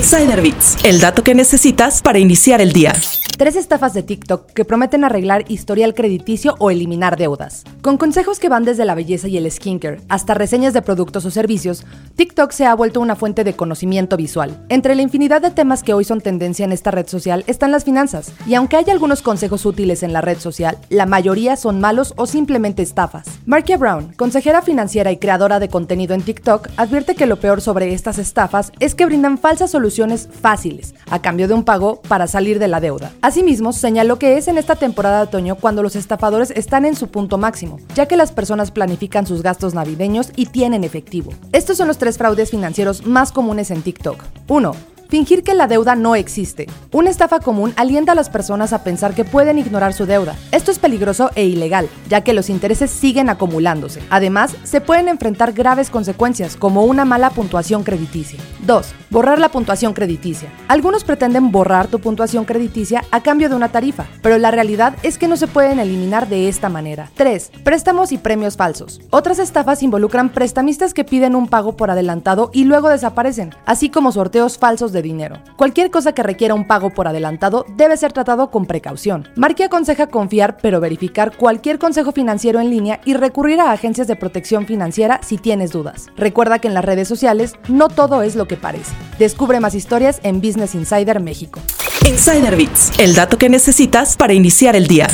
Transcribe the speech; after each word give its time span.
Insider 0.00 0.42
el 0.82 0.98
dato 0.98 1.22
que 1.22 1.34
necesitas 1.34 2.00
para 2.00 2.18
iniciar 2.18 2.62
el 2.62 2.72
día. 2.72 2.94
Tres 3.36 3.56
estafas 3.56 3.92
de 3.94 4.02
TikTok 4.02 4.50
que 4.52 4.64
prometen 4.64 5.04
arreglar 5.04 5.44
historial 5.48 5.94
crediticio 5.94 6.56
o 6.58 6.70
eliminar 6.70 7.18
deudas. 7.18 7.64
Con 7.82 7.96
consejos 7.96 8.38
que 8.38 8.48
van 8.50 8.64
desde 8.64 8.84
la 8.84 8.94
belleza 8.94 9.28
y 9.28 9.36
el 9.36 9.50
skincare 9.50 10.00
hasta 10.08 10.34
reseñas 10.34 10.74
de 10.74 10.82
productos 10.82 11.24
o 11.24 11.30
servicios, 11.30 11.84
TikTok 12.16 12.50
se 12.50 12.66
ha 12.66 12.74
vuelto 12.74 13.00
una 13.00 13.16
fuente 13.16 13.44
de 13.44 13.54
conocimiento 13.54 14.16
visual. 14.16 14.58
Entre 14.68 14.94
la 14.94 15.02
infinidad 15.02 15.42
de 15.42 15.50
temas 15.50 15.82
que 15.82 15.94
hoy 15.94 16.04
son 16.04 16.20
tendencia 16.20 16.64
en 16.64 16.72
esta 16.72 16.90
red 16.90 17.06
social 17.06 17.44
están 17.46 17.70
las 17.70 17.84
finanzas, 17.84 18.32
y 18.46 18.54
aunque 18.54 18.76
hay 18.76 18.90
algunos 18.90 19.22
consejos 19.22 19.64
útiles 19.66 20.02
en 20.02 20.12
la 20.12 20.20
red 20.20 20.38
social, 20.38 20.78
la 20.88 21.06
mayoría 21.06 21.56
son 21.56 21.80
malos 21.80 22.12
o 22.16 22.26
simplemente 22.26 22.82
estafas. 22.82 23.26
Markia 23.46 23.78
Brown, 23.78 24.12
consejera 24.16 24.60
financiera 24.60 25.12
y 25.12 25.16
creadora 25.18 25.60
de 25.60 25.68
contenido 25.68 26.14
en 26.14 26.22
TikTok, 26.22 26.68
advierte 26.76 27.14
que 27.14 27.26
lo 27.26 27.36
peor 27.36 27.60
sobre 27.60 27.94
estas 27.94 28.18
estafas 28.18 28.72
es 28.80 28.94
que 28.94 29.06
brindan 29.06 29.38
falsas 29.38 29.70
soluciones 29.70 29.89
fáciles, 30.30 30.94
a 31.10 31.20
cambio 31.20 31.48
de 31.48 31.54
un 31.54 31.64
pago 31.64 32.00
para 32.02 32.26
salir 32.26 32.58
de 32.58 32.68
la 32.68 32.80
deuda. 32.80 33.12
Asimismo, 33.22 33.72
señaló 33.72 34.18
que 34.18 34.36
es 34.36 34.48
en 34.48 34.58
esta 34.58 34.76
temporada 34.76 35.18
de 35.18 35.24
otoño 35.24 35.56
cuando 35.56 35.82
los 35.82 35.96
estafadores 35.96 36.50
están 36.52 36.84
en 36.84 36.96
su 36.96 37.08
punto 37.08 37.38
máximo, 37.38 37.78
ya 37.94 38.06
que 38.06 38.16
las 38.16 38.32
personas 38.32 38.70
planifican 38.70 39.26
sus 39.26 39.42
gastos 39.42 39.74
navideños 39.74 40.30
y 40.36 40.46
tienen 40.46 40.84
efectivo. 40.84 41.32
Estos 41.52 41.76
son 41.76 41.88
los 41.88 41.98
tres 41.98 42.18
fraudes 42.18 42.50
financieros 42.50 43.06
más 43.06 43.32
comunes 43.32 43.70
en 43.70 43.82
TikTok. 43.82 44.22
1. 44.48 44.99
Fingir 45.10 45.42
que 45.42 45.54
la 45.54 45.66
deuda 45.66 45.96
no 45.96 46.14
existe. 46.14 46.68
Una 46.92 47.10
estafa 47.10 47.40
común 47.40 47.72
alienta 47.76 48.12
a 48.12 48.14
las 48.14 48.30
personas 48.30 48.72
a 48.72 48.84
pensar 48.84 49.12
que 49.12 49.24
pueden 49.24 49.58
ignorar 49.58 49.92
su 49.92 50.06
deuda. 50.06 50.36
Esto 50.52 50.70
es 50.70 50.78
peligroso 50.78 51.32
e 51.34 51.46
ilegal, 51.46 51.88
ya 52.08 52.20
que 52.20 52.32
los 52.32 52.48
intereses 52.48 52.92
siguen 52.92 53.28
acumulándose. 53.28 54.00
Además, 54.08 54.54
se 54.62 54.80
pueden 54.80 55.08
enfrentar 55.08 55.52
graves 55.52 55.90
consecuencias, 55.90 56.54
como 56.54 56.84
una 56.84 57.04
mala 57.04 57.30
puntuación 57.30 57.82
crediticia. 57.82 58.38
2. 58.66 58.94
Borrar 59.10 59.40
la 59.40 59.48
puntuación 59.48 59.94
crediticia. 59.94 60.48
Algunos 60.68 61.02
pretenden 61.02 61.50
borrar 61.50 61.88
tu 61.88 61.98
puntuación 61.98 62.44
crediticia 62.44 63.02
a 63.10 63.20
cambio 63.20 63.48
de 63.48 63.56
una 63.56 63.72
tarifa, 63.72 64.06
pero 64.22 64.38
la 64.38 64.52
realidad 64.52 64.94
es 65.02 65.18
que 65.18 65.26
no 65.26 65.36
se 65.36 65.48
pueden 65.48 65.80
eliminar 65.80 66.28
de 66.28 66.48
esta 66.48 66.68
manera. 66.68 67.10
3. 67.16 67.50
Préstamos 67.64 68.12
y 68.12 68.18
premios 68.18 68.56
falsos. 68.56 69.00
Otras 69.10 69.40
estafas 69.40 69.82
involucran 69.82 70.28
prestamistas 70.28 70.94
que 70.94 71.02
piden 71.02 71.34
un 71.34 71.48
pago 71.48 71.76
por 71.76 71.90
adelantado 71.90 72.52
y 72.52 72.62
luego 72.62 72.88
desaparecen, 72.88 73.56
así 73.66 73.88
como 73.88 74.12
sorteos 74.12 74.56
falsos 74.56 74.92
de 74.92 74.99
dinero. 75.02 75.42
Cualquier 75.56 75.90
cosa 75.90 76.12
que 76.12 76.22
requiera 76.22 76.54
un 76.54 76.66
pago 76.66 76.90
por 76.90 77.08
adelantado 77.08 77.64
debe 77.76 77.96
ser 77.96 78.12
tratado 78.12 78.50
con 78.50 78.66
precaución. 78.66 79.28
Marque 79.36 79.64
aconseja 79.64 80.08
confiar 80.08 80.56
pero 80.60 80.80
verificar 80.80 81.36
cualquier 81.36 81.78
consejo 81.78 82.12
financiero 82.12 82.60
en 82.60 82.70
línea 82.70 83.00
y 83.04 83.14
recurrir 83.14 83.60
a 83.60 83.72
agencias 83.72 84.06
de 84.06 84.16
protección 84.16 84.66
financiera 84.66 85.20
si 85.22 85.38
tienes 85.38 85.70
dudas. 85.70 86.08
Recuerda 86.16 86.58
que 86.58 86.68
en 86.68 86.74
las 86.74 86.84
redes 86.84 87.08
sociales 87.08 87.54
no 87.68 87.88
todo 87.88 88.22
es 88.22 88.36
lo 88.36 88.46
que 88.46 88.56
parece. 88.56 88.94
Descubre 89.18 89.60
más 89.60 89.74
historias 89.74 90.20
en 90.22 90.40
Business 90.40 90.74
Insider 90.74 91.20
México. 91.20 91.60
Insider 92.06 92.56
Bits, 92.56 92.92
el 92.98 93.14
dato 93.14 93.38
que 93.38 93.48
necesitas 93.48 94.16
para 94.16 94.32
iniciar 94.32 94.74
el 94.74 94.86
día. 94.86 95.08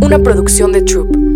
Una 0.00 0.18
producción 0.18 0.72
de 0.72 0.82
Troop. 0.82 1.33